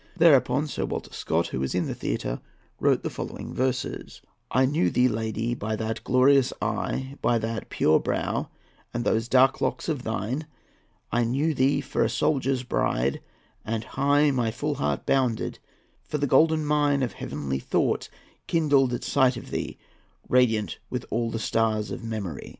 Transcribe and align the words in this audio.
Thereupon 0.17 0.65
Sir 0.65 0.83
Walter 0.85 1.13
Scott, 1.13 1.49
who 1.49 1.59
was 1.59 1.75
in 1.75 1.85
the 1.85 1.93
theatre, 1.93 2.41
wrote 2.79 3.03
the 3.03 3.09
following 3.11 3.53
verses:— 3.53 4.19
"I 4.49 4.65
knew 4.65 4.89
thee, 4.89 5.07
lady, 5.07 5.53
by 5.53 5.75
that 5.75 6.03
glorious 6.03 6.51
eye, 6.59 7.17
By 7.21 7.37
that 7.37 7.69
pure 7.69 7.99
brow 7.99 8.49
and 8.95 9.03
those 9.05 9.27
dark 9.27 9.61
locks 9.61 9.87
of 9.87 10.01
thine, 10.01 10.47
I 11.11 11.23
knew 11.23 11.53
thee 11.53 11.81
for 11.81 12.03
a 12.03 12.09
soldier's 12.09 12.63
bride, 12.63 13.21
and 13.63 13.83
high 13.83 14.31
My 14.31 14.49
full 14.49 14.73
heart 14.73 15.05
bounded: 15.05 15.59
for 16.01 16.17
the 16.17 16.25
golden 16.25 16.65
mine 16.65 17.03
Of 17.03 17.13
heavenly 17.13 17.59
thought 17.59 18.09
kindled 18.47 18.93
at 18.93 19.03
sight 19.03 19.37
of 19.37 19.51
thee, 19.51 19.77
Radiant 20.27 20.79
with 20.89 21.05
all 21.11 21.29
the 21.29 21.37
stars 21.37 21.91
of 21.91 22.03
memory. 22.03 22.49